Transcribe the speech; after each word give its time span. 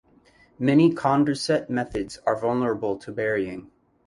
Many 0.57 0.95
Condorcet 0.95 1.69
methods 1.69 2.17
are 2.25 2.35
vulnerable 2.35 2.97
to 2.97 3.11
burying. 3.11 3.69